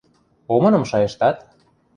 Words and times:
–Омыным 0.53 0.83
шайыштат? 0.89 1.37